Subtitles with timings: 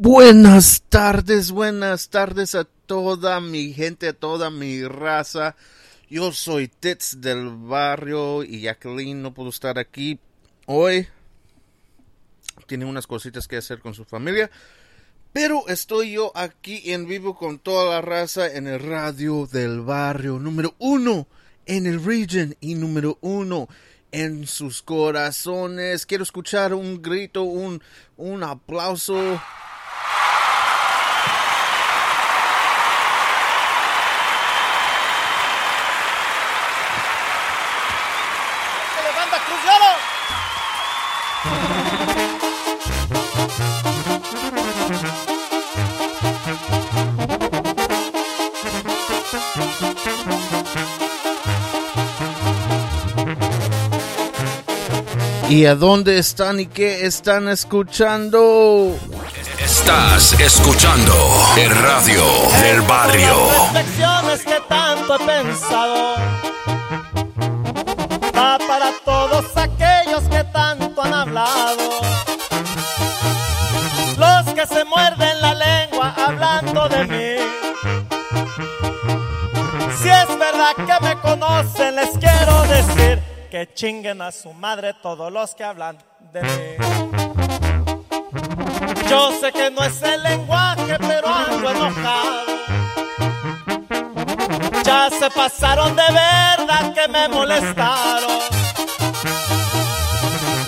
[0.00, 5.56] Buenas tardes, buenas tardes a toda mi gente, a toda mi raza.
[6.08, 10.20] Yo soy Tits del barrio y Jacqueline no pudo estar aquí
[10.66, 11.08] hoy.
[12.68, 14.52] Tiene unas cositas que hacer con su familia.
[15.32, 20.38] Pero estoy yo aquí en vivo con toda la raza en el radio del barrio
[20.38, 21.26] número uno
[21.66, 23.66] en el region y número uno
[24.12, 26.06] en sus corazones.
[26.06, 27.82] Quiero escuchar un grito, un,
[28.16, 29.40] un aplauso.
[55.48, 58.94] ¿Y a dónde están y qué están escuchando?
[59.58, 61.14] Estás escuchando
[61.56, 62.22] el radio
[62.60, 63.34] del barrio.
[63.72, 66.14] Reflexiones que tanto he pensado.
[68.36, 72.00] Va para todos aquellos que tanto han hablado.
[74.18, 77.48] Los que se muerden la lengua hablando de mí.
[80.02, 82.17] Si es verdad que me conocen, les
[83.58, 85.98] que chinguen a su madre todos los que hablan
[86.32, 86.76] de mí.
[89.10, 92.42] Yo sé que no es el lenguaje, pero ando enojado.
[94.84, 98.38] Ya se pasaron de verdad que me molestaron.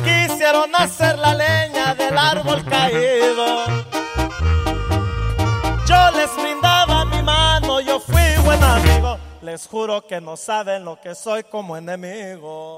[0.02, 3.69] Quisieron hacer la leña del árbol caído.
[9.68, 12.76] Juro que no saben lo que soy como enemigo.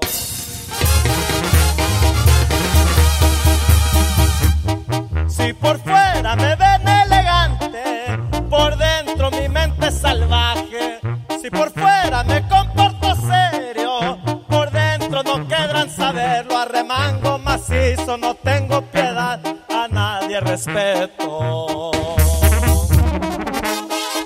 [5.27, 10.99] Si por fuera me ven elegante, por dentro mi mente es salvaje.
[11.41, 16.57] Si por fuera me comporto serio, por dentro no querrán saberlo.
[16.57, 19.39] Arremango macizo, no tengo piedad,
[19.69, 21.91] a nadie respeto.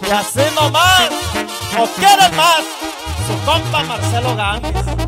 [0.08, 0.47] Y así
[3.48, 5.07] compa Marcelo Gámez.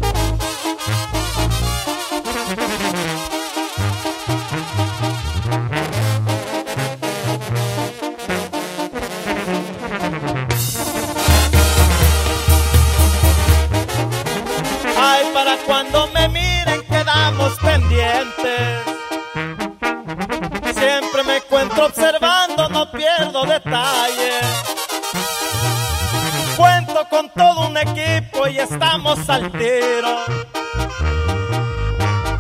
[28.60, 30.26] Y estamos al tiro.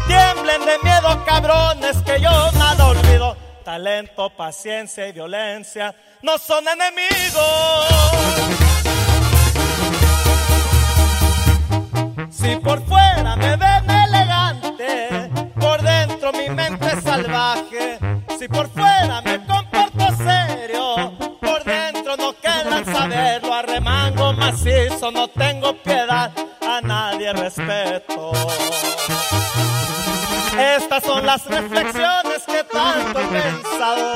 [0.07, 3.37] Tiemblen de miedo, cabrones, que yo nada olvido.
[3.63, 7.39] Talento, paciencia y violencia no son enemigos.
[12.31, 17.99] Si por fuera me ven elegante, por dentro mi mente es salvaje.
[18.37, 23.53] Si por fuera me comporto serio, por dentro no querrán saberlo.
[23.53, 25.58] Arremango macizo, no tengo
[31.23, 34.13] las reflexiones que tanto he pensado.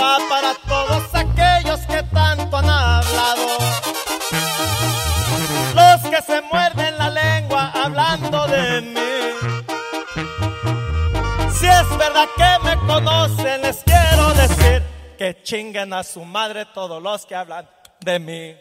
[0.00, 3.58] Va para todos aquellos que tanto han hablado
[5.74, 8.98] los que se muerden la lengua hablando de mí.
[11.52, 14.82] Si es verdad que me conocen, les quiero decir
[15.18, 17.68] que chinguen a su madre todos los que hablan
[18.00, 18.56] de mí.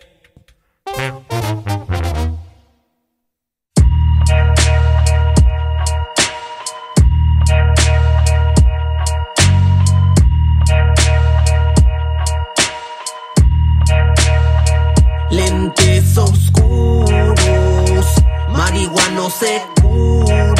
[18.78, 20.54] Marihuano seguro,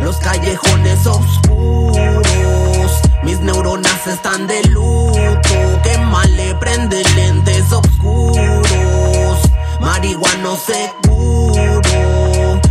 [0.00, 2.92] los callejones oscuros,
[3.22, 5.18] mis neuronas están de luto,
[5.82, 9.38] que mal le prende lentes oscuros,
[9.80, 11.80] marihuano seguro,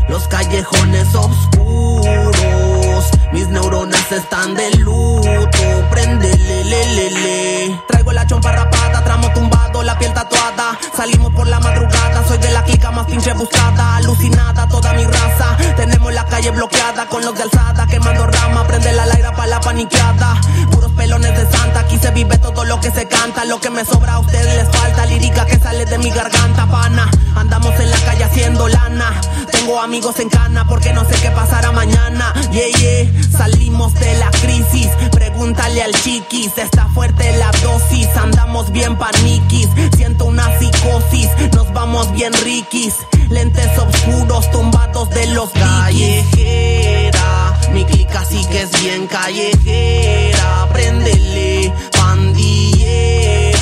[0.07, 5.49] los callejones oscuros, mis neuronas están de luto.
[5.89, 7.92] Prendele, le, le, le.
[8.03, 10.77] Traigo la chompa rapada, tramo tumbado, la piel tatuada.
[10.93, 13.95] Salimos por la madrugada, soy de la clica más pinche buscada.
[13.95, 15.55] Alucinada toda mi raza.
[15.77, 18.67] Tenemos la calle bloqueada con los de alzada, quemando rama.
[18.67, 20.35] Prende la laira pa' la paniqueada.
[20.69, 23.45] Puros pelones de santa, aquí se vive todo lo que se canta.
[23.45, 27.09] Lo que me sobra a ustedes les falta, lírica que sale de mi garganta, pana.
[27.37, 29.13] Andamos en la calle haciendo lana.
[29.49, 32.33] Tengo amigos en cana porque no sé qué pasará mañana.
[32.51, 33.23] Yeah, yeah.
[33.31, 34.89] Salimos de la crisis.
[35.11, 36.57] Pregúntale al chiquis.
[36.57, 37.92] Está fuerte la dosis.
[37.93, 39.67] Andamos bien paniquis.
[39.95, 41.29] Siento una psicosis.
[41.53, 42.95] Nos vamos bien riquis.
[43.29, 47.59] Lentes oscuros tumbados de los callejera.
[47.71, 50.67] Mi clica sí que es bien callejera.
[50.73, 53.61] Préndele, pandillera.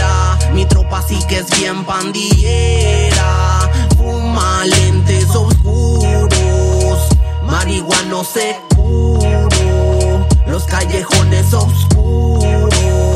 [0.54, 3.70] Mi tropa sí que es bien pandillera.
[3.98, 7.00] Fuma lentes oscuros.
[7.44, 9.50] Marihuano seguro.
[10.48, 13.11] Los callejones oscuros.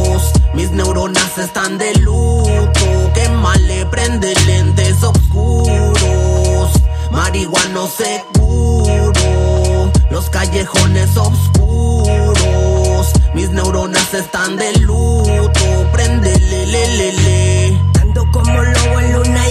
[0.55, 3.11] Mis neuronas están de luto.
[3.13, 6.71] Que mal le prende lentes oscuros.
[7.11, 9.11] Marihuano seguro.
[10.09, 13.13] Los callejones oscuros.
[13.33, 15.89] Mis neuronas están de luto.
[15.91, 17.79] Prendele, le, le,
[18.31, 19.49] como lobo en luna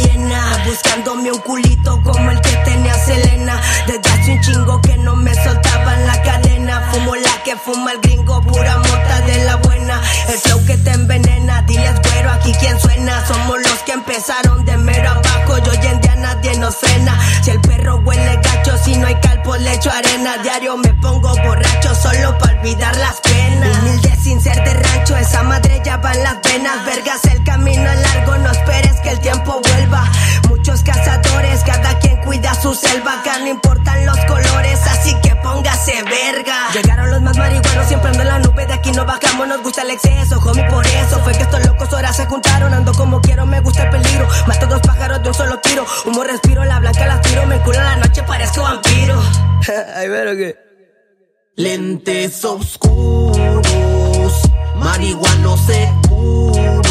[0.67, 3.61] buscándome un culito como el que tenía Selena.
[3.87, 6.89] Desde hace un chingo que no me soltaban la cadena.
[6.93, 10.01] Fumo la que fuma el gringo, pura mota de la buena.
[10.29, 13.27] El flow que te envenena, diles güero, aquí quien suena.
[13.27, 17.19] Somos los que empezaron de mero abajo, y hoy en día nadie nos frena.
[17.43, 20.39] Si el perro huele gacho, si no hay calpo, le echo arena.
[20.39, 23.79] Diario me pongo borracho solo para olvidar las penas.
[23.79, 26.85] Humilde sin ser de rancho, esa madre ya va en las venas.
[26.87, 30.11] Vergas, el camino es largo, no esperes que el tiempo vuelva.
[30.49, 33.21] Muchos cazadores, cada quien cuida su selva.
[33.21, 36.71] Acá no importan los colores, así que póngase verga.
[36.73, 38.67] Llegaron los más marihuanos, siempre ando en la nube.
[38.67, 40.65] De aquí no bajamos, nos gusta el exceso, homie.
[40.71, 42.73] Por eso fue que estos locos ahora se juntaron.
[42.75, 44.26] Ando como quiero, me gusta el peligro.
[44.47, 45.85] Mato dos pájaros de un solo tiro.
[46.05, 47.47] Humo respiro, la blanca la tiro.
[47.47, 49.20] Me enculo en la noche, parezco vampiro.
[49.97, 50.65] Ay, pero que.
[51.56, 53.62] Lentes oscuros,
[54.75, 56.82] marihuano seguro,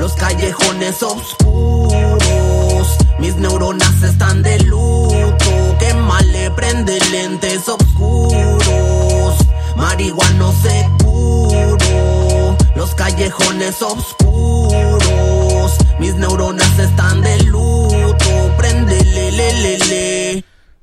[0.00, 2.88] los callejones oscuros,
[3.18, 9.34] mis neuronas están de luto, que mal le prende lentes oscuros,
[9.76, 20.19] marihuano seguro, los callejones oscuros, mis neuronas están de luto, prendele, le, le, le.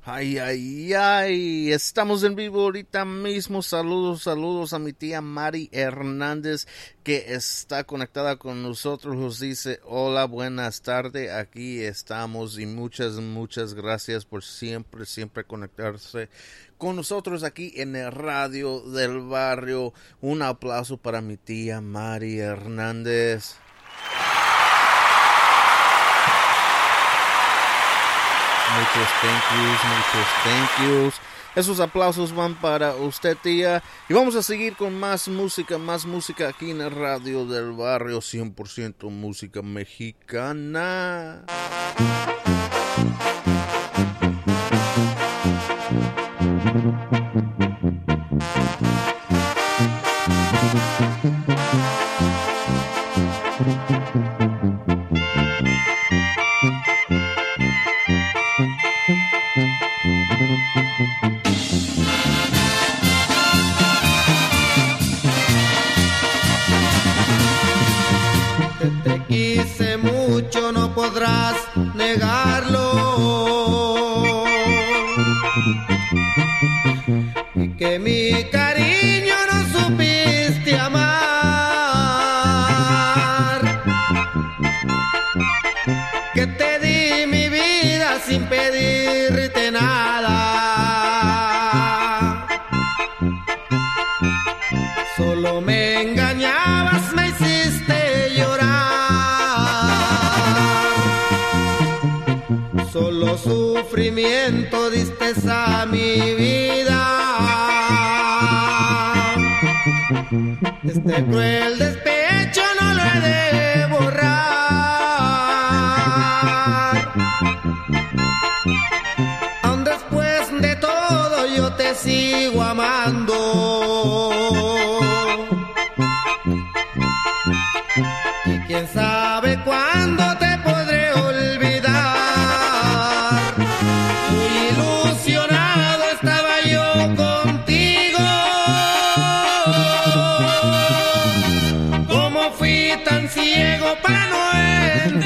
[0.09, 3.61] Ay, ay, ay, estamos en vivo ahorita mismo.
[3.61, 6.65] Saludos, saludos a mi tía Mari Hernández
[7.03, 9.17] que está conectada con nosotros.
[9.17, 16.29] Nos dice, hola, buenas tardes, aquí estamos y muchas, muchas gracias por siempre, siempre conectarse
[16.77, 19.93] con nosotros aquí en el radio del barrio.
[20.21, 23.57] Un aplauso para mi tía Mari Hernández.
[28.77, 31.15] Muchos thank yous, muchos thank yous.
[31.55, 33.81] Esos aplausos van para usted, tía.
[34.07, 38.19] Y vamos a seguir con más música, más música aquí en radio del barrio.
[38.19, 41.43] 100% música mexicana.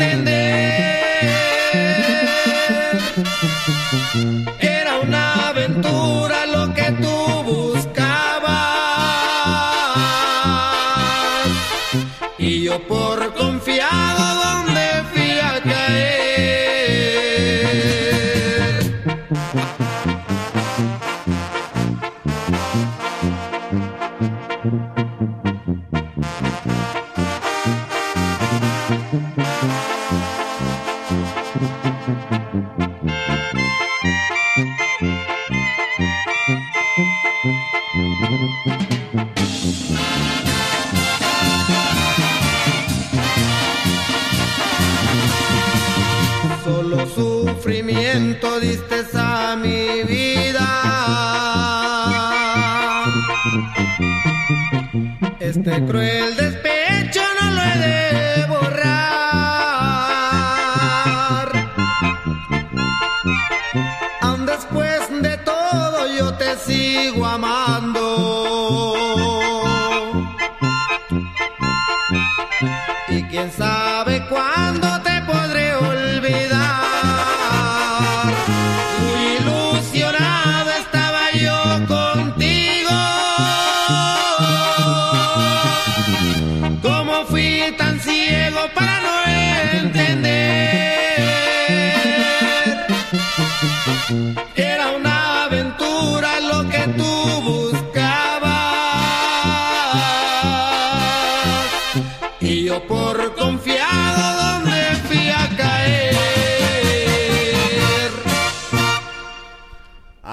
[0.02, 0.31] No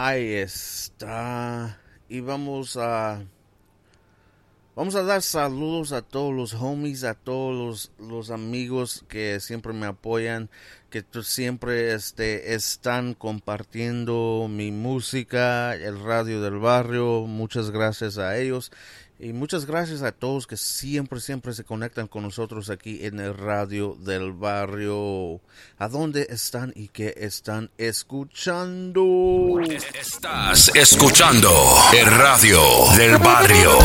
[0.08, 1.78] Ahí está.
[2.08, 3.22] Y vamos a.
[4.74, 9.84] Vamos a dar saludos a todos los homies, a todos los, amigos que siempre me
[9.84, 10.48] apoyan,
[10.88, 17.26] que siempre este, están compartiendo mi música, el radio del barrio.
[17.26, 18.72] Muchas gracias a ellos.
[19.20, 23.36] Y muchas gracias a todos que siempre, siempre se conectan con nosotros aquí en el
[23.36, 25.40] radio del barrio.
[25.76, 29.58] ¿A dónde están y qué están escuchando?
[29.98, 31.50] Estás escuchando
[31.92, 32.60] el radio
[32.96, 33.76] del barrio.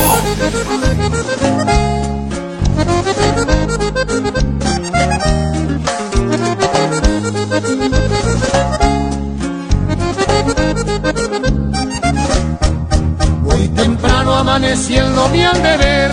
[14.44, 16.12] Amaneciendo mi deber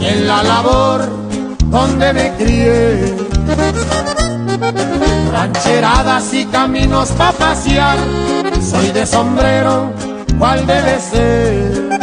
[0.00, 1.00] en la labor
[1.66, 3.14] donde me crié.
[5.30, 7.98] Rancheradas y caminos pa' pasear,
[8.60, 9.92] soy de sombrero,
[10.38, 11.98] cual debe ser.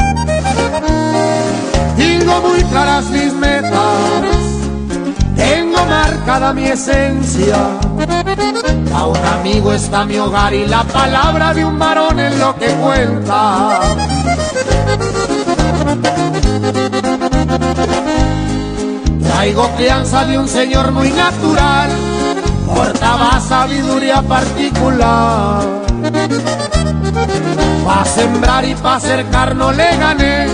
[1.98, 4.40] Tengo muy claras mis metas,
[5.36, 7.58] tengo marcada mi esencia.
[8.96, 12.68] A un amigo está mi hogar y la palabra de un varón es lo que
[12.68, 13.82] cuenta.
[19.24, 21.90] Traigo crianza de un señor muy natural,
[22.68, 25.64] portaba sabiduría particular.
[27.86, 30.48] Pa' sembrar y pa' cercar no le gané,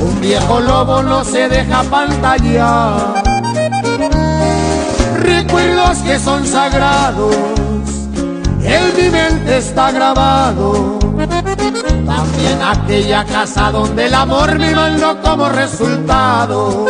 [0.00, 3.22] un viejo lobo no se deja pantallar.
[5.20, 7.36] Recuerdos que son sagrados,
[8.62, 10.98] en mi mente está grabado.
[12.06, 16.86] También aquella casa donde el amor me mandó como resultado.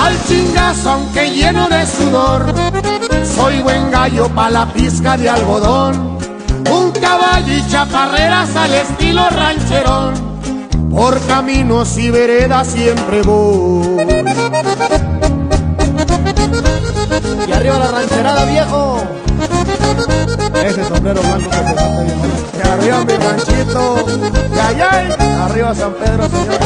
[0.00, 2.46] Al chingazo, aunque lleno de sudor,
[3.36, 6.18] soy buen gallo pa' la pizca de algodón.
[6.70, 10.28] Un caballo y chaparreras al estilo rancherón.
[10.90, 13.98] Por caminos y veredas siempre voy.
[17.46, 19.02] Y arriba la rancherada, viejo.
[20.64, 22.18] Ese sombrero blanco que se está bien.
[22.72, 23.96] Arriba mi ranchito.
[24.54, 26.58] Y allá, arriba San Pedro, señor.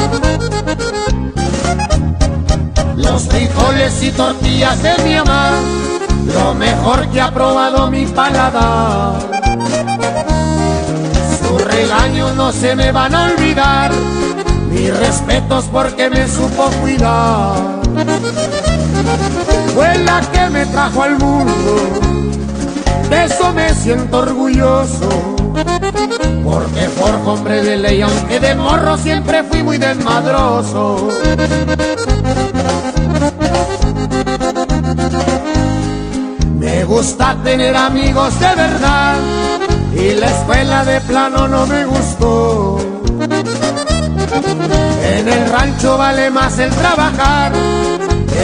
[2.97, 5.51] Los frijoles y tortillas de mi mamá,
[6.35, 9.21] lo mejor que ha probado mi paladar.
[11.41, 13.91] Sus regaños no se me van a olvidar,
[14.71, 17.83] mis respetos porque me supo cuidar.
[19.75, 22.01] Fue la que me trajo al mundo,
[23.13, 25.09] de eso me siento orgulloso.
[26.45, 31.09] Porque forjo hombre de ley, aunque de morro siempre fui muy desmadroso.
[36.59, 39.17] Me gusta tener amigos de verdad
[39.95, 42.79] y la escuela de plano no me gustó.
[45.19, 47.53] En el rancho vale más el trabajar,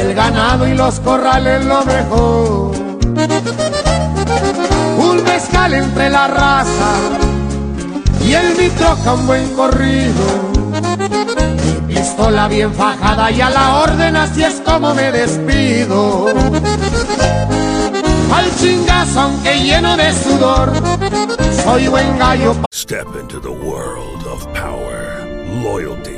[0.01, 3.68] el ganado y los corrales lo mejor.
[5.19, 6.91] Un mezcal entre la raza
[8.25, 10.25] y el mi troca un buen corrido.
[11.87, 16.27] Mi pistola bien fajada y a la orden así es como me despido.
[18.33, 20.73] Al chingazo aunque lleno de sudor,
[21.65, 22.55] soy buen gallo.
[22.73, 25.27] Step into the world of power,
[25.65, 26.18] loyalty,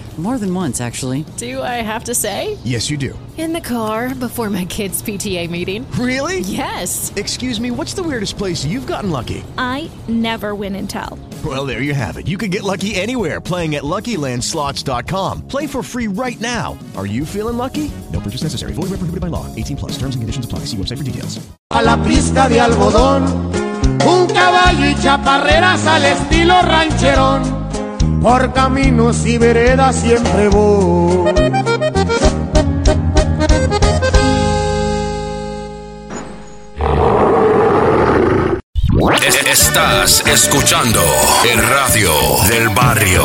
[0.17, 1.25] More than once, actually.
[1.37, 2.57] Do I have to say?
[2.63, 3.17] Yes, you do.
[3.37, 5.89] In the car before my kids' PTA meeting.
[5.93, 6.41] Really?
[6.41, 7.11] Yes.
[7.15, 9.43] Excuse me, what's the weirdest place you've gotten lucky?
[9.57, 11.17] I never win and tell.
[11.43, 12.27] Well, there you have it.
[12.27, 15.47] You can get lucky anywhere playing at LuckyLandSlots.com.
[15.47, 16.77] Play for free right now.
[16.95, 17.89] Are you feeling lucky?
[18.11, 18.73] No purchase necessary.
[18.73, 19.47] Void where prohibited by law.
[19.55, 19.91] 18 plus.
[19.93, 20.65] Terms and conditions apply.
[20.65, 21.39] See website for details.
[21.71, 23.23] A la pista de algodón,
[24.05, 27.60] un caballo y chaparreras al estilo rancherón.
[28.21, 31.31] Por caminos y veredas siempre voy.
[39.25, 39.35] Es-
[39.67, 41.01] Estás escuchando
[41.51, 42.11] el radio
[42.49, 43.23] del barrio.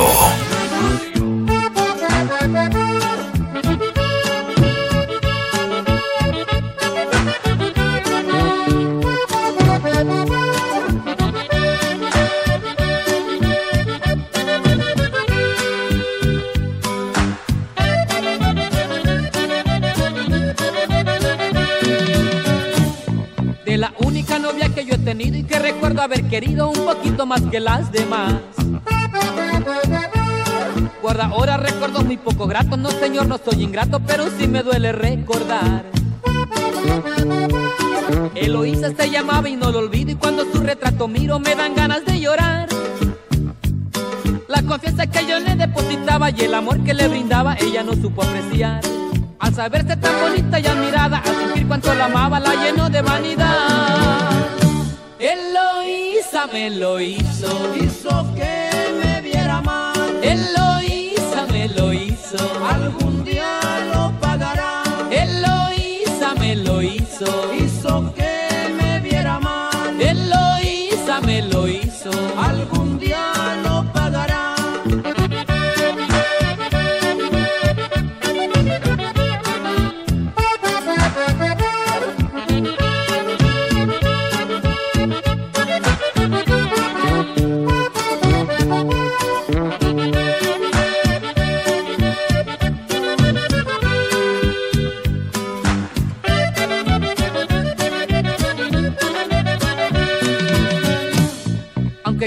[25.09, 28.35] Y que recuerdo haber querido un poquito más que las demás.
[31.01, 34.91] Guarda, ahora recuerdo muy poco grato, no señor, no soy ingrato, pero sí me duele
[34.91, 35.85] recordar.
[38.35, 42.05] Eloísa se llamaba y no lo olvido y cuando su retrato miro me dan ganas
[42.05, 42.69] de llorar.
[44.49, 48.25] La confianza que yo le depositaba y el amor que le brindaba ella no supo
[48.25, 48.81] apreciar.
[49.39, 54.56] Al saberse tan bonita y admirada, al sentir cuánto la amaba, la llenó de vanidad.
[55.19, 58.69] Eloísa me lo hizo, hizo que
[59.03, 59.95] me viera mal.
[60.23, 63.59] Eloísa me lo hizo, algún día
[63.95, 64.83] lo pagará.
[65.11, 67.27] Eloísa me lo hizo,
[67.59, 68.47] hizo que
[68.79, 69.99] me viera mal.
[69.99, 72.66] Eloísa me lo hizo, algún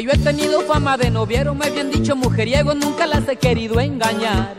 [0.09, 4.55] yo he tenido fama de noviero, me habían dicho mujeriego, nunca las he querido engañar.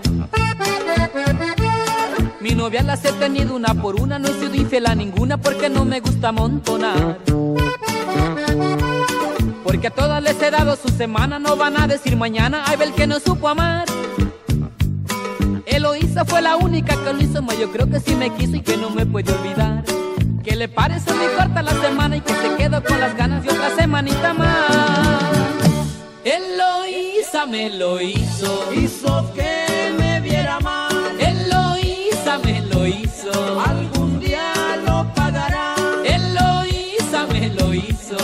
[2.40, 5.68] Mi novia las he tenido una por una, no he sido infiel a ninguna porque
[5.68, 7.18] no me gusta amontonar.
[9.64, 12.92] Porque a todas les he dado su semana, no van a decir mañana, ay, el
[12.92, 13.86] que no supo amar.
[15.66, 18.60] Eloísa fue la única que lo hizo, ma, yo creo que sí me quiso y
[18.60, 19.82] que no me puede olvidar.
[20.44, 23.50] Que le parece muy corta la semana y que se quedó con las ganas de
[23.50, 24.89] otra semanita más.
[27.50, 31.16] Me lo hizo, hizo que me viera mal.
[31.18, 34.52] Eloísa me lo hizo, algún día
[34.86, 35.74] lo pagará.
[36.04, 38.16] Eloísa me lo hizo,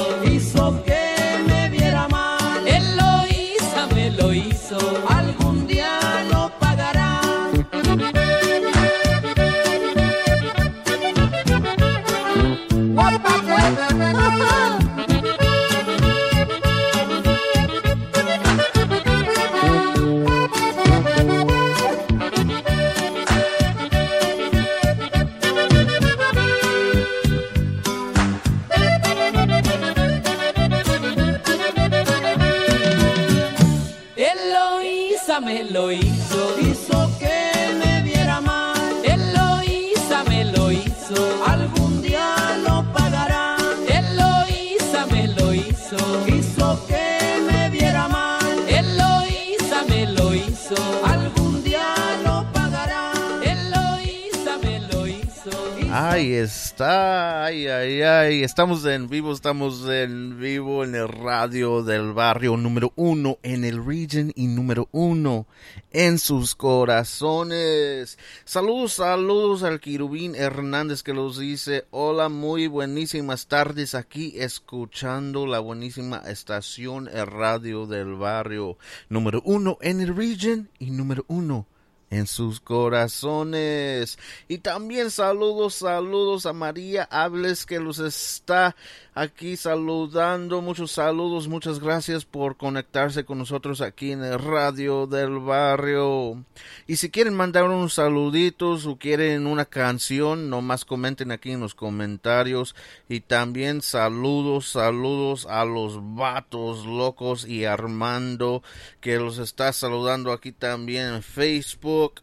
[35.47, 36.41] me lo hizo.
[36.61, 37.39] Hizo que
[37.81, 38.77] me viera mal.
[39.05, 41.21] Eloísa me lo hizo.
[41.47, 42.35] Algún día
[42.67, 43.57] lo pagará.
[43.89, 45.99] Eloísa me lo hizo.
[46.27, 47.07] Hizo que
[47.49, 48.57] me viera mal.
[48.69, 50.75] Eloísa me lo hizo.
[51.05, 53.13] Algún día lo pagará.
[53.55, 55.53] Eloísa me lo hizo.
[55.93, 62.13] Ay, es ay, ay, ay, estamos en vivo, estamos en vivo en el radio del
[62.13, 65.47] barrio número uno, en el region y número uno,
[65.91, 68.19] en sus corazones.
[68.45, 75.61] Saludos, saludos al Quirubín Hernández que los dice, hola, muy buenísimas tardes aquí escuchando la
[75.61, 78.77] buenísima estación el radio del barrio
[79.09, 81.67] número uno en el region y número uno
[82.11, 84.19] en sus corazones.
[84.49, 88.77] Y también saludos, saludos a María Hables que los está
[89.17, 90.61] aquí saludando.
[90.61, 96.45] Muchos saludos, muchas gracias por conectarse con nosotros aquí en el radio del barrio.
[96.87, 101.75] Y si quieren mandar unos saluditos o quieren una canción, nomás comenten aquí en los
[101.75, 102.77] comentarios.
[103.09, 108.63] Y también saludos, saludos a los vatos locos y Armando
[109.01, 112.21] que los está saludando aquí también en Facebook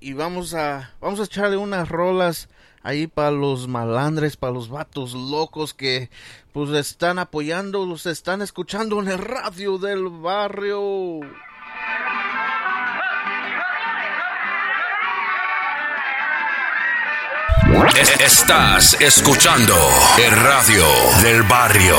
[0.00, 2.48] y vamos a vamos a echarle unas rolas
[2.86, 6.08] ahí para los malandres, para los vatos locos que
[6.52, 11.20] pues están apoyando, los están escuchando en el radio del barrio.
[18.20, 19.74] Estás escuchando
[20.18, 20.86] el radio
[21.22, 21.96] del barrio.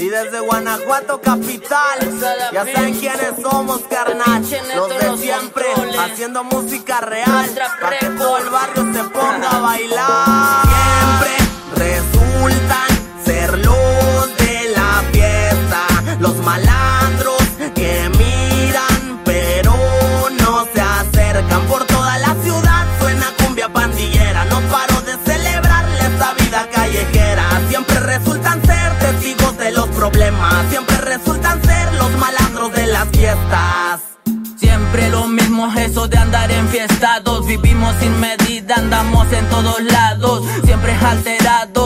[0.00, 1.98] Y desde Guanajuato capital,
[2.52, 4.42] ya saben quiénes somos, carnal.
[4.74, 5.66] Los de siempre,
[5.98, 11.19] haciendo música real, para que todo el barrio se ponga a bailar.
[30.70, 34.00] Siempre resultan ser los malandros de las fiestas.
[34.56, 40.42] Siempre lo mismo eso de andar enfiestados Vivimos sin medida, andamos en todos lados.
[40.64, 41.79] Siempre alterados,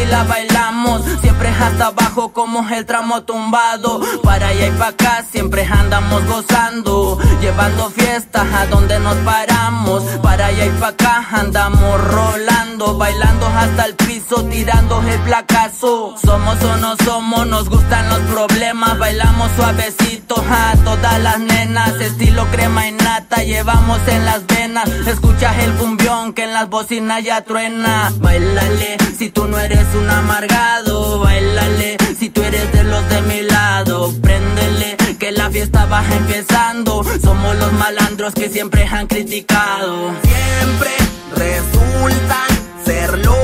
[0.00, 1.02] así la bailamos.
[1.20, 4.00] Siempre hasta abajo como el tramo tumbado.
[4.22, 7.18] Para allá y para acá siempre andamos gozando.
[7.40, 10.02] Llevando fiestas a donde nos paramos.
[10.22, 12.96] Para allá y para acá andamos rolando.
[12.96, 16.14] Bailando hasta el piso, tirando el placazo.
[16.22, 18.98] Somos o no somos, nos gustan los problemas.
[18.98, 22.00] Bailamos suavecito a todas las nenas.
[22.00, 24.88] Estilo crema y nata llevamos en las venas.
[25.06, 28.12] Escuchas el cumbión que en las bocinas ya truena.
[28.18, 29.58] Bailale si tú no
[29.94, 35.86] un amargado Bailale si tú eres de los de mi lado Préndele que la fiesta
[35.86, 40.10] va empezando Somos los malandros que siempre han criticado.
[40.22, 40.90] Siempre
[41.36, 42.48] resultan
[42.84, 43.39] ser los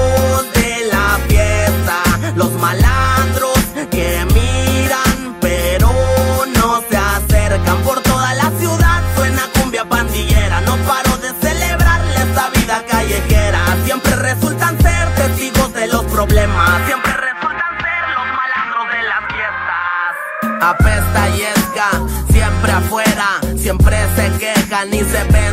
[16.16, 20.62] problemas, siempre resultan ser los malandros de las fiestas.
[20.62, 21.90] Apesta y esca,
[22.32, 25.46] siempre afuera, siempre se quejan y se ven.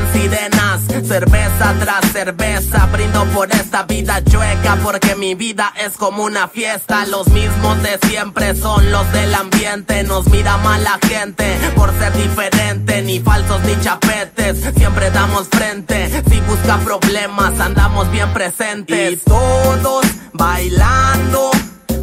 [1.07, 7.05] Cerveza tras cerveza, brindo por esta vida chueca, porque mi vida es como una fiesta.
[7.05, 12.13] Los mismos de siempre son los del ambiente, nos mira mal la gente por ser
[12.13, 16.23] diferente, ni falsos ni chapetes, siempre damos frente.
[16.29, 19.13] Si busca problemas, andamos bien presentes.
[19.13, 21.51] Y todos bailando,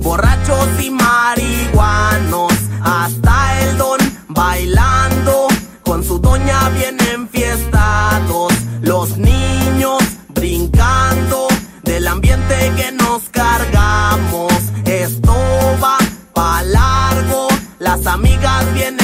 [0.03, 5.49] borrachos y marihuanos, hasta el don bailando,
[5.83, 8.50] con su doña bien enfiestados,
[8.91, 11.47] los niños brincando
[11.85, 14.53] del ambiente que nos cargamos.
[14.85, 15.33] Esto
[15.81, 15.97] va
[16.35, 17.47] pa' largo,
[17.79, 19.00] las amigas vienen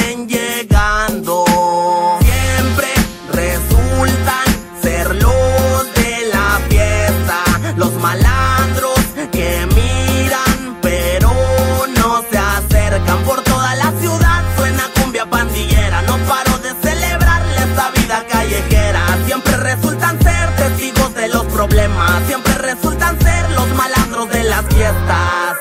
[21.57, 25.57] problemas, siempre resultan ser los malandros de las fiestas.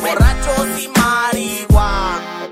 [0.00, 2.48] Borrachos y marihuana.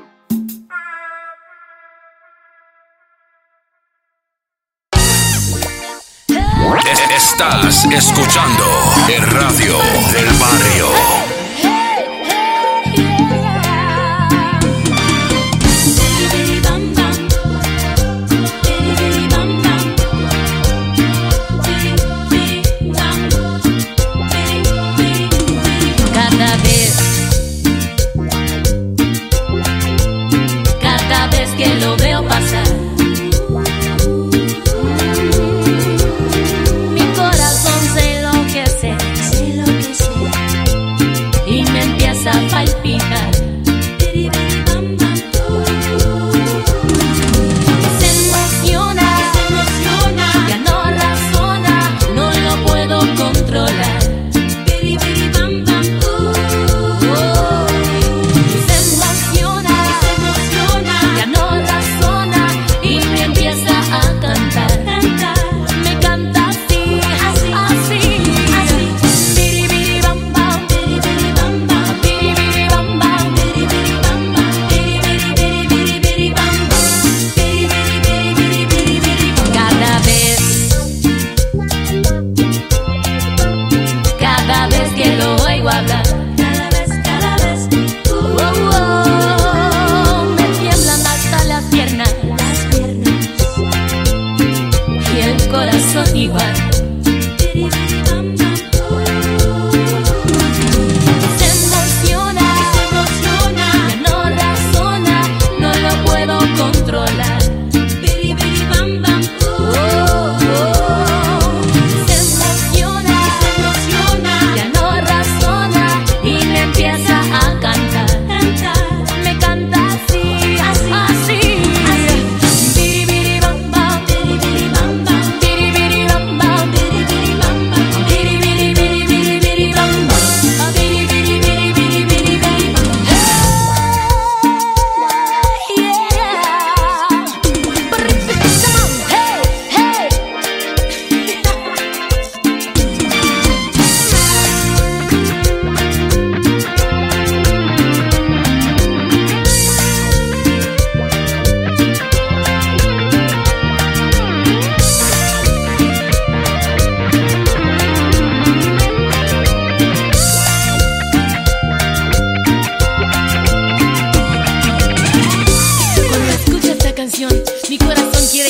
[7.17, 8.65] Estás escuchando
[9.09, 9.79] el radio
[10.13, 11.24] del barrio.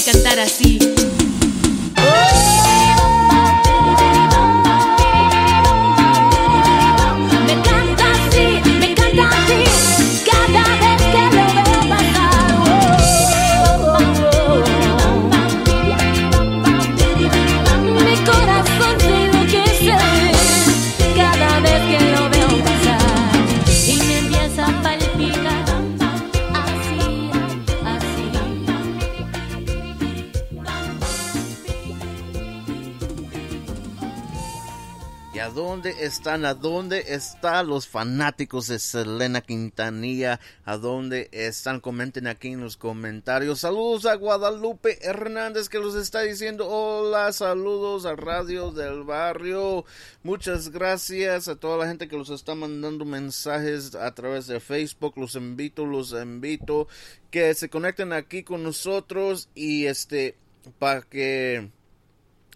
[0.04, 0.78] cantar así.
[36.24, 36.46] Están?
[36.46, 40.40] ¿A dónde están los fanáticos de Selena Quintanilla?
[40.64, 41.80] ¿A dónde están?
[41.80, 43.60] Comenten aquí en los comentarios.
[43.60, 47.30] Saludos a Guadalupe Hernández que los está diciendo hola.
[47.30, 49.84] Saludos a Radio del Barrio.
[50.22, 55.18] Muchas gracias a toda la gente que los está mandando mensajes a través de Facebook.
[55.18, 56.88] Los invito, los invito
[57.30, 60.38] que se conecten aquí con nosotros y este
[60.78, 61.68] para que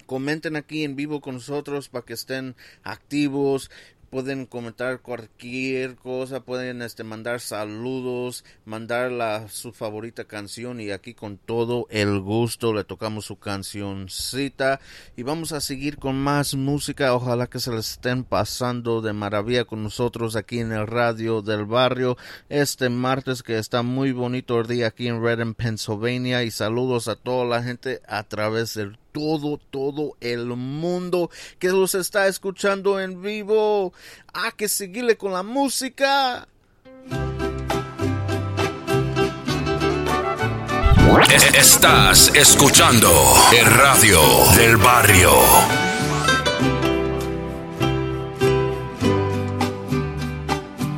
[0.09, 3.71] comenten aquí en vivo con nosotros para que estén activos
[4.11, 11.13] pueden comentar cualquier cosa pueden este mandar saludos mandar la su favorita canción y aquí
[11.13, 14.81] con todo el gusto le tocamos su cancioncita.
[15.17, 19.65] Y vamos a seguir con más música ojalá que se les estén pasando de maravilla
[19.65, 22.17] con nosotros aquí en el radio del barrio.
[22.49, 27.17] Este martes que está muy bonito el día aquí en Redden Pennsylvania y saludos a
[27.17, 33.21] toda la gente a través del todo, todo el mundo que los está escuchando en
[33.23, 33.93] vivo.
[34.33, 36.47] Hay que seguirle con la música.
[41.33, 43.11] Es- Estás escuchando
[43.53, 44.21] el radio
[44.57, 45.33] del barrio.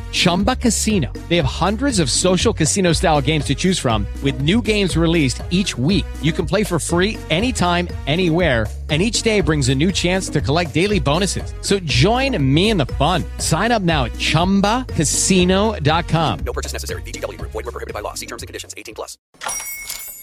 [0.11, 1.07] Chumba Casino.
[1.29, 5.41] They have hundreds of social casino style games to choose from, with new games released
[5.51, 6.05] each week.
[6.21, 8.67] You can play for free anytime, anywhere.
[8.89, 11.53] And each day brings a new chance to collect daily bonuses.
[11.61, 13.23] So join me in the fun.
[13.37, 16.39] Sign up now at chumbacasino.com.
[16.39, 17.01] No purchase necessary.
[17.03, 17.51] VGW Group.
[17.51, 18.15] Void were prohibited by law.
[18.15, 18.73] See terms and conditions.
[18.75, 19.17] 18 plus.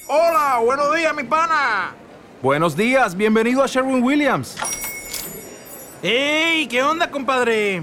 [0.07, 1.95] Hola, buenos días, mi pana.
[2.43, 4.55] Buenos días, bienvenido a Sherwin Williams.
[6.03, 6.67] ¡Ey!
[6.69, 7.83] ¿Qué onda, compadre?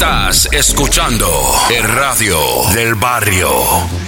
[0.00, 1.28] Estás escuchando
[1.68, 2.38] el radio
[2.72, 3.99] del barrio.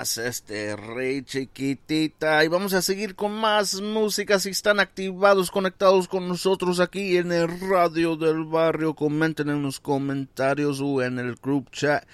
[0.00, 2.44] este rey chiquitita.
[2.44, 4.38] Y vamos a seguir con más música.
[4.38, 9.78] Si están activados conectados con nosotros aquí en el radio del barrio comenten en los
[9.80, 12.04] comentarios o en el group chat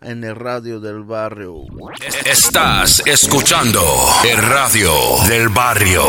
[0.00, 1.66] en el radio del barrio.
[2.26, 3.82] Estás escuchando
[4.24, 4.92] el radio
[5.28, 6.02] del barrio.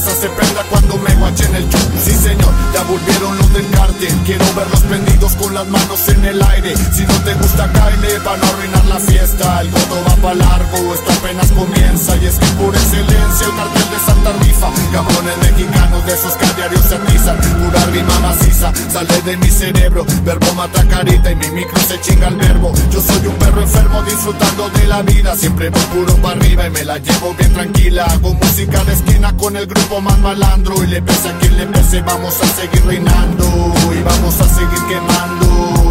[0.00, 1.80] Se prenda cuando me guache en el show.
[2.04, 4.84] Sí señor, ya volvieron los del cartel Quiero verlos
[5.34, 6.74] con las manos en el aire.
[6.92, 9.60] Si no te gusta caile para no arruinar la fiesta.
[9.60, 12.16] El godo va pa' largo, esto apenas comienza.
[12.16, 14.68] Y es que por excelencia el cartel de Santa Rifa.
[14.92, 17.36] Cabrones mexicanos de esos que a diario se atizan.
[17.38, 20.06] Pura rima maciza, sale de mi cerebro.
[20.24, 22.72] Verbo mata carita y mi micro se chinga el verbo.
[22.92, 25.34] Yo soy un perro enfermo disfrutando de la vida.
[25.34, 28.04] Siempre voy puro para arriba y me la llevo bien tranquila.
[28.04, 30.84] Hago música de esquina con el grupo más malandro.
[30.84, 33.44] Y le pese a quien le pese, vamos a seguir reinando.
[33.92, 35.15] Y vamos a seguir quemando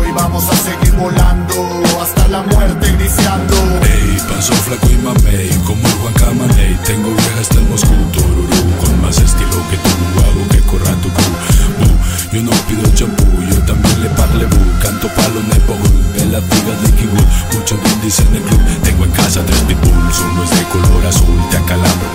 [0.08, 5.82] Y vamos a seguir volando Hasta la muerte griciando Ey, panzón flaco y mamey, como
[5.88, 6.78] el Juan Camaney.
[6.86, 8.48] Tengo vieja hasta el Moscú, tururú
[8.82, 11.88] Con más estilo que tú, hago que corra tu Bu,
[12.34, 14.58] Yo no pido champú, yo también le parle bu.
[14.82, 19.12] Canto palo neighborhood, en la viga de Kingwood Mucho brindis en el club, tengo en
[19.12, 22.15] casa tres pitbulls Uno es de color azul, te acalambro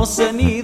[0.00, 0.62] No sé ni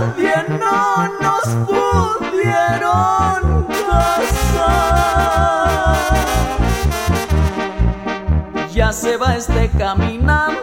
[0.00, 3.38] nadie, no nos pudieron
[3.86, 4.70] casar.
[8.72, 10.59] Ya se va este caminante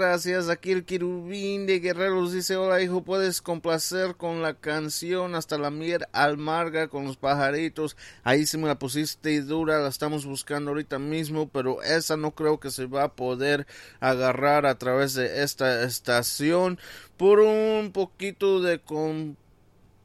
[0.00, 0.48] gracias.
[0.48, 5.70] Aquí el querubín de Guerreros dice, hola hijo, puedes complacer con la canción hasta la
[5.70, 7.98] miel almarga con los pajaritos.
[8.24, 12.58] Ahí sí me la pusiste dura, la estamos buscando ahorita mismo, pero esa no creo
[12.58, 13.66] que se va a poder
[14.00, 16.78] agarrar a través de esta estación
[17.18, 19.36] por un poquito de con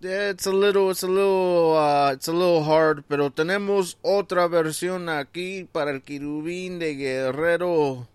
[0.01, 4.47] Yeah, it's a little, it's a little, uh, it's a little hard, pero tenemos otra
[4.47, 8.09] versión aquí para el querubín de Guerrero.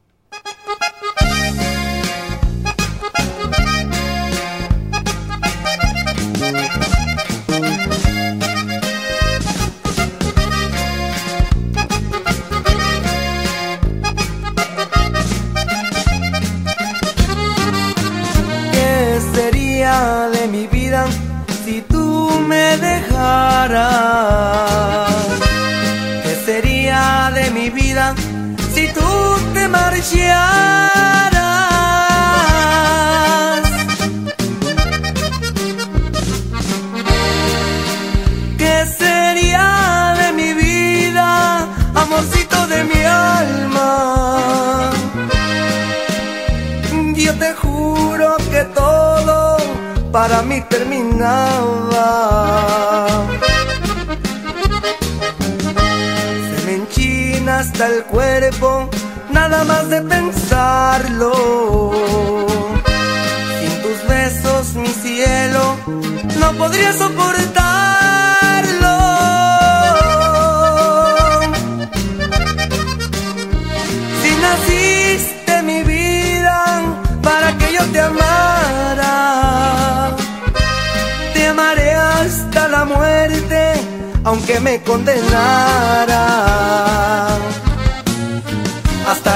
[23.69, 25.11] Dejaras?
[26.23, 28.15] ¿Qué sería de mi vida
[28.75, 29.01] si tú
[29.55, 30.01] te marcharas?
[38.59, 44.91] ¿Qué sería de mi vida, amorcito de mi alma?
[47.15, 49.59] Yo te juro que todo
[50.13, 52.11] para mí terminaba.
[57.87, 58.91] El cuerpo,
[59.31, 61.33] nada más de pensarlo.
[63.59, 65.77] Sin tus besos, mi cielo,
[66.39, 67.39] no podría soportarlo.
[74.23, 76.83] Si naciste mi vida
[77.23, 79.15] para que yo te amara,
[81.33, 83.73] te amaré hasta la muerte,
[84.25, 86.21] aunque me condenara.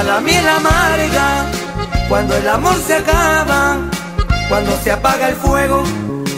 [0.05, 1.45] La miel amarga,
[2.07, 3.77] cuando el amor se acaba,
[4.49, 5.83] cuando se apaga el fuego,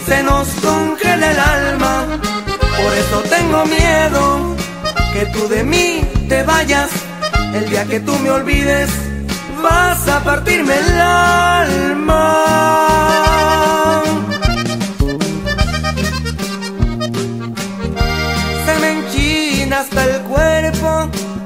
[0.06, 2.06] se nos congela el alma.
[2.82, 4.56] Por eso tengo miedo
[5.12, 6.90] que tú de mí te vayas.
[7.54, 8.90] El día que tú me olvides,
[9.62, 12.44] vas a partirme el alma.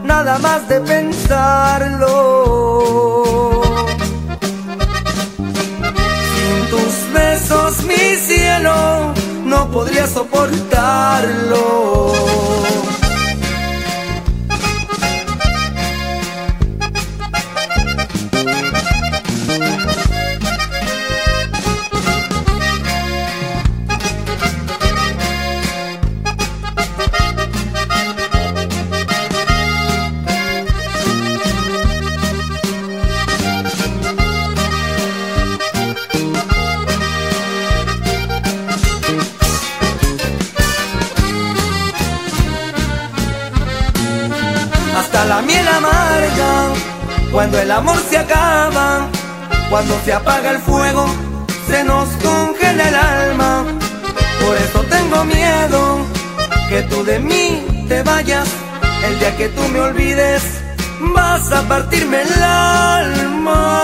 [0.04, 2.02] Nada más de pensarlo.
[6.34, 9.12] Sin tus besos, mi cielo,
[9.44, 11.62] no podría soportarlo.
[47.32, 49.08] Cuando el amor se acaba,
[49.70, 51.06] cuando se apaga el fuego,
[51.66, 53.64] se nos congela el alma.
[54.44, 56.06] Por eso tengo miedo
[56.68, 58.46] que tú de mí te vayas.
[59.06, 60.42] El día que tú me olvides,
[61.14, 63.82] vas a partirme el alma.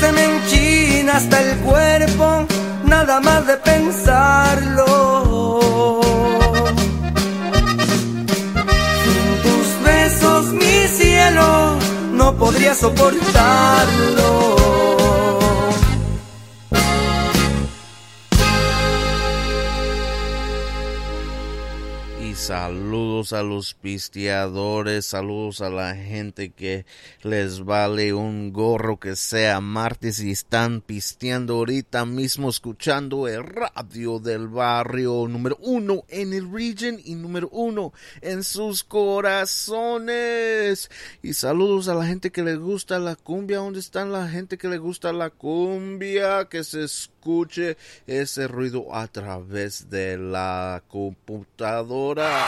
[0.00, 2.46] Se me enchina hasta el cuerpo,
[2.84, 5.27] nada más de pensarlo.
[12.38, 14.57] Podría soportarlo.
[22.48, 26.86] Saludos a los pisteadores, saludos a la gente que
[27.22, 34.18] les vale un gorro que sea martes y están pisteando ahorita mismo escuchando el radio
[34.18, 37.92] del barrio número uno en el region y número uno
[38.22, 40.08] en sus corazones.
[41.22, 44.68] Y saludos a la gente que le gusta la cumbia, ¿dónde están la gente que
[44.68, 46.46] le gusta la cumbia?
[46.46, 46.82] Que se
[47.18, 52.46] escuche ese ruido a través de la computadora.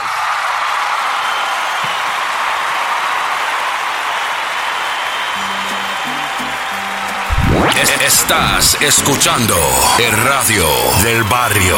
[7.80, 9.56] Es- Estás escuchando
[9.98, 10.66] el radio
[11.02, 11.76] del barrio.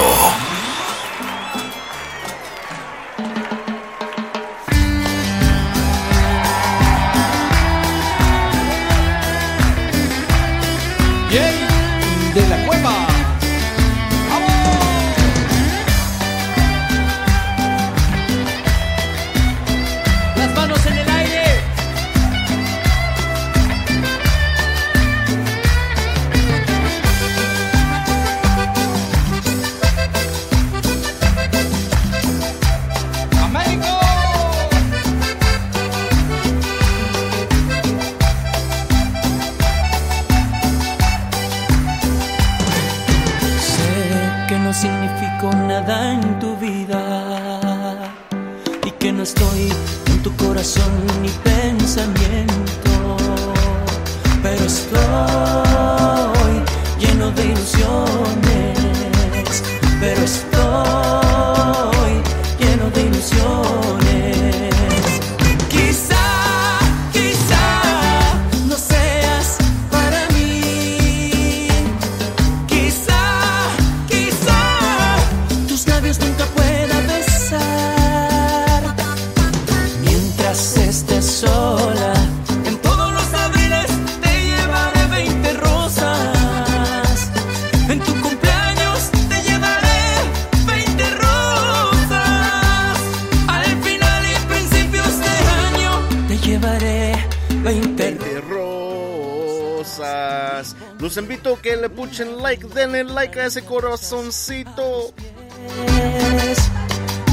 [103.83, 105.13] corazoncito.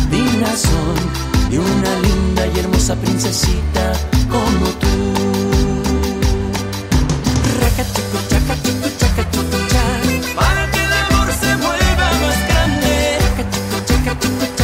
[0.10, 0.96] Digna son
[1.52, 3.94] de una linda y hermosa princesita
[4.30, 4.88] como tú.
[10.36, 13.18] Para que el amor se vuelva más grande.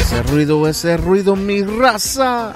[0.02, 2.55] Ese ruido, ese ruido, mi raza.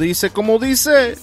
[0.00, 1.16] Dice, como dice.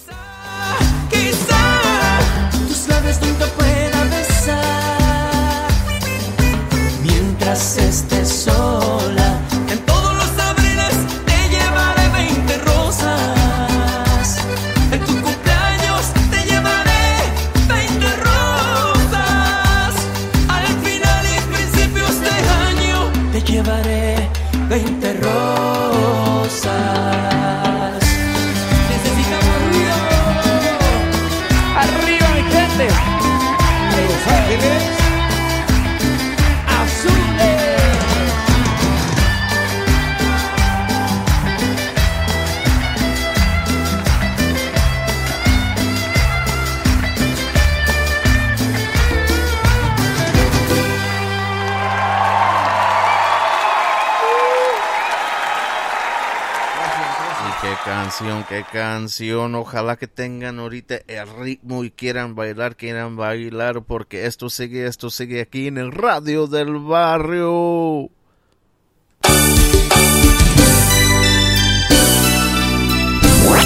[58.78, 59.54] Canción.
[59.54, 65.10] Ojalá que tengan ahorita el ritmo y quieran bailar, quieran bailar, porque esto sigue, esto
[65.10, 68.10] sigue aquí en el radio del barrio.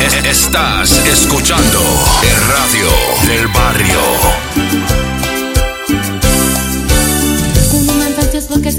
[0.01, 1.79] Es- Estás escuchando
[2.23, 2.89] el radio
[3.29, 4.01] del barrio.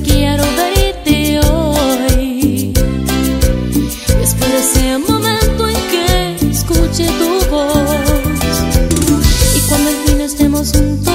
[0.03, 2.73] Quiero verte hoy.
[4.09, 5.12] En que
[7.01, 7.73] tu voz.
[9.55, 11.12] Y cuando al fin estemos juntos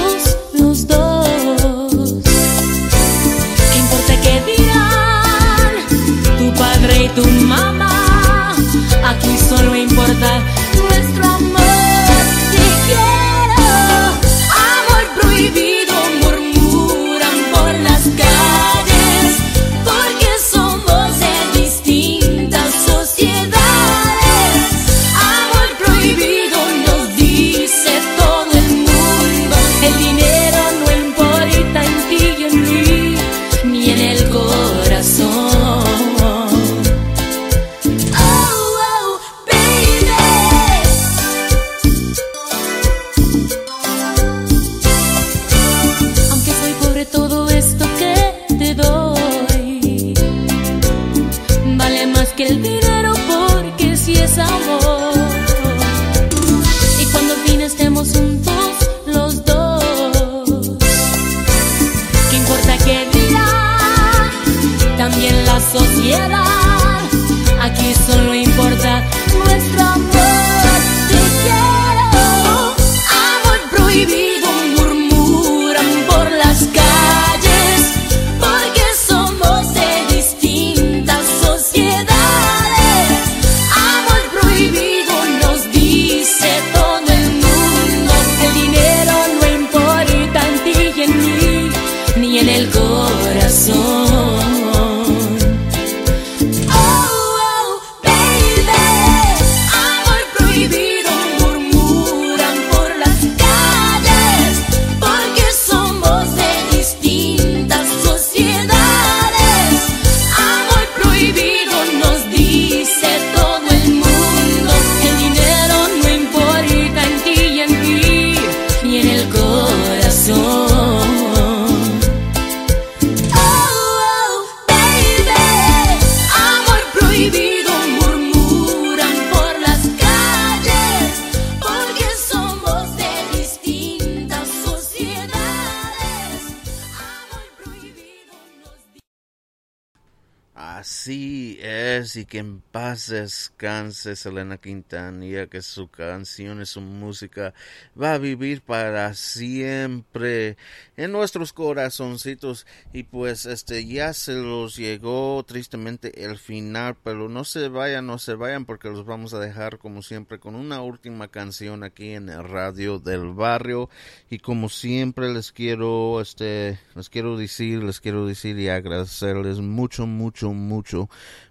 [140.79, 147.53] Así es, y que en paz descanse Selena Quintanilla, que su canción y su música
[148.01, 150.57] va a vivir para siempre
[150.97, 152.65] en nuestros corazoncitos.
[152.93, 158.19] Y pues este ya se los llegó tristemente el final, pero no se vayan, no
[158.21, 162.29] se vayan, porque los vamos a dejar como siempre con una última canción aquí en
[162.29, 163.91] el radio del barrio.
[164.31, 170.07] Y como siempre les quiero, este, les quiero decir, les quiero decir y agradecerles mucho,
[170.07, 170.68] mucho, mucho.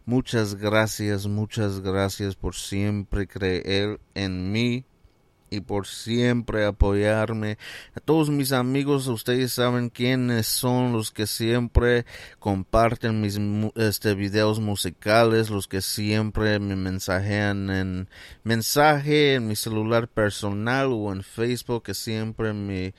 [0.05, 4.85] Muchas gracias, muchas gracias por siempre creer en mí
[5.49, 7.57] y por siempre apoyarme.
[7.95, 12.05] A todos mis amigos, ustedes saben quiénes son los que siempre
[12.39, 13.39] comparten mis
[13.75, 18.09] este videos musicales, los que siempre me mensajean en
[18.43, 22.93] mensaje en mi celular personal o en Facebook, que siempre me,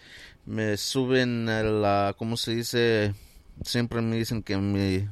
[0.46, 3.14] me suben la, ¿cómo se dice?
[3.62, 5.08] Siempre me dicen que me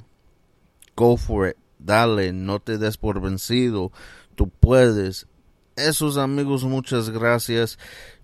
[0.96, 3.92] go for it, dale, no te des por vencido,
[4.34, 5.26] tú puedes.
[5.76, 7.78] Esos amigos, muchas gracias.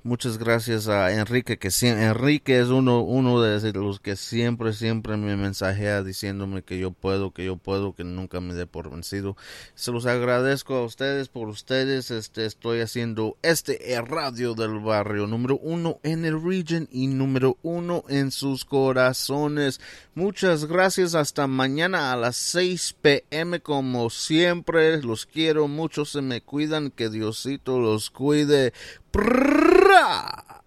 [0.04, 5.16] Muchas gracias a Enrique, que sie- Enrique es uno, uno de los que siempre, siempre
[5.16, 9.36] me mensajea diciéndome que yo puedo, que yo puedo, que nunca me dé por vencido.
[9.76, 15.56] Se los agradezco a ustedes, por ustedes, este, estoy haciendo este radio del barrio, número
[15.62, 19.80] uno en el region y número uno en sus corazones.
[20.16, 26.40] Muchas gracias, hasta mañana a las 6 pm como siempre, los quiero mucho, se me
[26.40, 28.72] cuidan, que Diosito los cuide.
[29.12, 30.61] プラ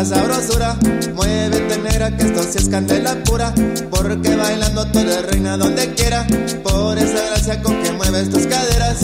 [0.00, 0.78] la sabrosura.
[1.14, 3.52] Muévete negra que esto sí es candela pura.
[3.90, 6.26] Porque bailando tú eres reina donde quiera.
[6.62, 9.02] Por esa gracia con que mueves tus caderas.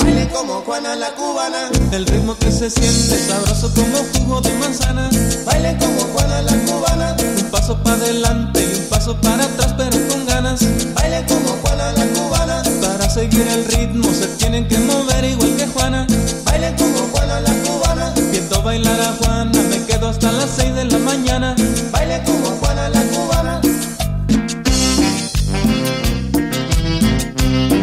[0.00, 1.70] Baile como Juana la cubana.
[1.92, 5.08] El ritmo que se siente sabroso como jugo de manzana.
[5.46, 7.16] Baile como Juana la cubana.
[7.38, 8.73] Un paso para adelante
[9.04, 10.60] paso para atrás, pero con ganas.
[10.94, 12.62] Baile como Juana la cubana.
[12.80, 16.06] Para seguir el ritmo se tienen que mover igual que Juana.
[16.46, 18.14] Baile como Juana la cubana.
[18.30, 21.54] Viendo bailar a Juana, me quedo hasta las 6 de la mañana.
[21.92, 23.60] Baile como Juana la cubana.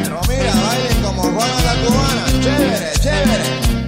[0.04, 2.26] Pero mira, baile como Juana la cubana.
[2.42, 3.81] Chévere, chévere.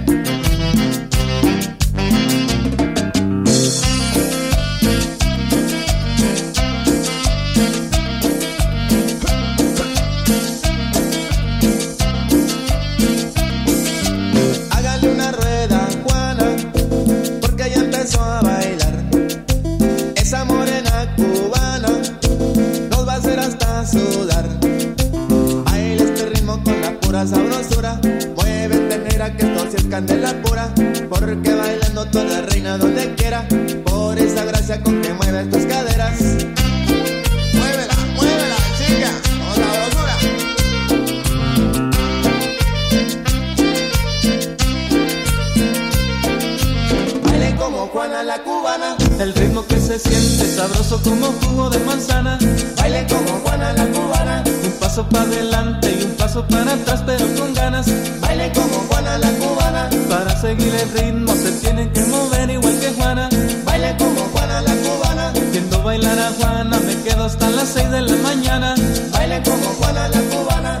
[47.94, 48.96] Juana la cubana.
[49.20, 52.36] El ritmo que se siente sabroso como jugo de manzana.
[52.76, 54.42] Baile como Juana la cubana.
[54.64, 57.86] Un paso para adelante y un paso para atrás, pero con ganas.
[58.20, 59.90] Baile como Juana la cubana.
[60.08, 63.28] Para seguir el ritmo se tienen que mover igual que Juana.
[63.64, 65.32] Baile como Juana la cubana.
[65.52, 68.74] Viendo bailar a Juana, me quedo hasta las 6 de la mañana.
[69.12, 70.80] Baile como Juana la cubana.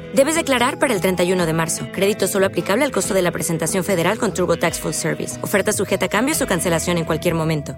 [0.13, 1.87] Debes declarar para el 31 de marzo.
[1.93, 5.41] Crédito solo aplicable al costo de la presentación federal con TurboTax Full Service.
[5.41, 7.77] Oferta sujeta a cambios o cancelación en cualquier momento.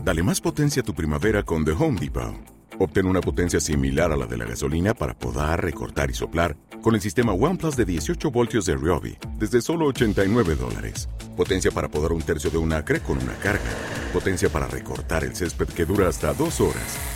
[0.00, 2.36] Dale más potencia a tu primavera con The Home Depot.
[2.78, 6.94] Obtén una potencia similar a la de la gasolina para podar, recortar y soplar con
[6.94, 11.08] el sistema OnePlus de 18 voltios de Ryobi desde solo 89 dólares.
[11.36, 13.64] Potencia para podar un tercio de un acre con una carga.
[14.12, 17.15] Potencia para recortar el césped que dura hasta dos horas.